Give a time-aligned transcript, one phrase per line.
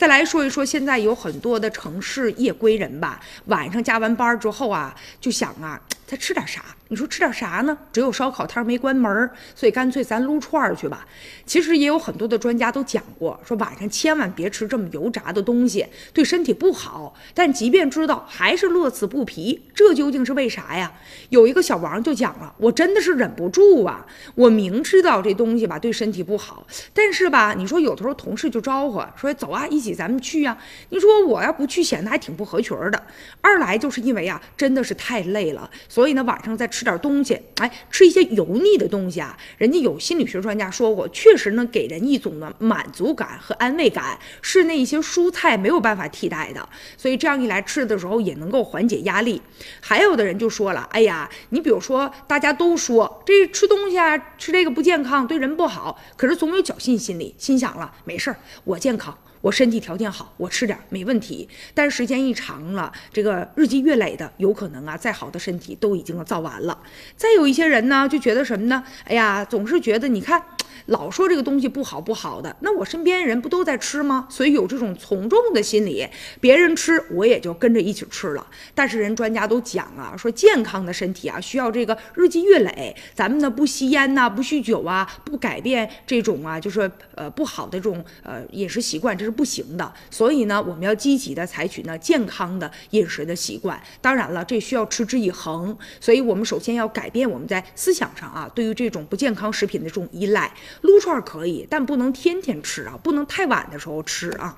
[0.00, 5.78] 再来说一说，现在有很多的城市夜归人吧，晚上加完班之后啊，就想啊。
[6.06, 6.64] 再吃点啥？
[6.90, 7.78] 你说吃点啥呢？
[7.92, 11.06] 只有烧烤摊没关门，所以干脆咱撸串儿去吧。
[11.46, 17.14] 其实也有很多的专家都讲过，说晚上千万别吃这么油炸的东西，对身体不好。
[17.32, 19.62] 但即便知道，还是乐此不疲。
[19.72, 20.92] 这究竟是为啥呀？
[21.28, 24.04] 有一个小王就讲了，我真的是忍不住啊！
[24.34, 30.58] 我明知道这东西吧对身体不好，但是吧，你说有的时候同事就招呼说走啊，一起咱们去呀。
[30.88, 33.00] 你说我要不去，显得还挺不合群的。
[33.40, 35.70] 二来就是因为啊，真的是太累了。
[35.88, 46.66] 所以呢，晚上再吃吃点东西，哎，吃一些油腻的东西啊，人家有心理学专家说过，确实能给人一种的满足感和安慰感，是那些蔬菜没有办法替代的。
[46.96, 49.42] 所以这样一来，吃的时候也能够缓解压力。
[49.82, 59.14] 还有的人就说了，哎呀，你比如说，大家都说这吃东西啊，吃这个不健康，对人不好，可是总有侥幸心理，心想了，没事儿，我健康。
[59.42, 61.48] 我身体条件好，我吃点没问题。
[61.72, 66.69] 但是时间一长了，这个日积月累的，有可能啊，再好的身体都已经造完了。
[67.16, 68.82] 再有一些人呢，就觉得什么呢？
[69.04, 70.42] 哎呀，总是觉得你看。
[70.86, 74.26] 老说这个东西不好不好的，那我身边人不都在吃吗？
[74.30, 76.06] 所以有这种从众的心理，
[76.40, 78.46] 别人吃我也就跟着一起吃了。
[78.74, 89.92] 但是人专家都讲啊，说健康的身体啊需要这个日积月累，咱们呢不吸烟呐，不酗酒啊，不改变这种啊就是呃不好的这种呃饮食习惯，这是不行的。
[90.10, 93.80] 所以呢，我们要积极的采取呢健康的饮食的习惯。
[94.00, 95.76] 当然了，这需要持之以恒。
[96.00, 100.52] 所以我们首先要改变我们在思想上啊对于这种不健康食品的这种依赖。
[100.82, 104.56] 撸串可以，但不能天天吃啊，不能太晚的时候吃啊。